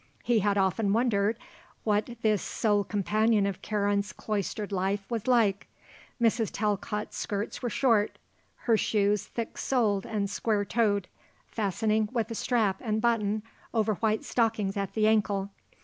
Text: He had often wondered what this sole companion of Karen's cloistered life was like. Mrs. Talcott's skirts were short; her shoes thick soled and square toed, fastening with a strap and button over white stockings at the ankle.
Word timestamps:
He 0.23 0.39
had 0.39 0.57
often 0.57 0.93
wondered 0.93 1.37
what 1.83 2.17
this 2.23 2.41
sole 2.41 2.83
companion 2.83 3.45
of 3.45 3.61
Karen's 3.61 4.13
cloistered 4.13 4.71
life 4.71 5.03
was 5.11 5.27
like. 5.27 5.67
Mrs. 6.19 6.49
Talcott's 6.51 7.15
skirts 7.15 7.61
were 7.61 7.69
short; 7.69 8.17
her 8.61 8.77
shoes 8.77 9.27
thick 9.27 9.59
soled 9.59 10.07
and 10.07 10.27
square 10.27 10.65
toed, 10.65 11.07
fastening 11.45 12.09
with 12.11 12.31
a 12.31 12.35
strap 12.35 12.77
and 12.81 12.99
button 12.99 13.43
over 13.75 13.93
white 13.93 14.23
stockings 14.23 14.75
at 14.75 14.93
the 14.93 15.05
ankle. 15.05 15.51